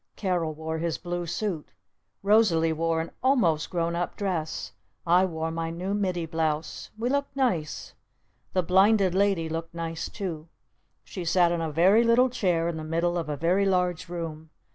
Carol 0.15 0.55
wore 0.55 0.79
his 0.79 0.97
blue 0.97 1.27
suit. 1.27 1.69
Rosalee 2.23 2.73
wore 2.73 3.01
an 3.01 3.11
almost 3.21 3.69
grown 3.69 3.95
up 3.95 4.15
dress. 4.17 4.71
I 5.05 5.25
wore 5.25 5.51
my 5.51 5.69
new 5.69 5.93
middy 5.93 6.25
blouse. 6.25 6.89
We 6.97 7.07
looked 7.07 7.35
nice. 7.35 7.93
The 8.53 8.63
Blinded 8.63 9.13
Lady 9.13 9.47
looked 9.47 9.75
nice 9.75 10.09
too. 10.09 10.47
She 11.03 11.23
sat 11.23 11.51
in 11.51 11.61
a 11.61 11.71
very 11.71 12.03
little 12.03 12.31
chair 12.31 12.67
in 12.67 12.77
the 12.77 12.83
middle 12.83 13.15
of 13.15 13.29
a 13.29 13.37
very 13.37 13.67
large 13.67 14.09
room. 14.09 14.49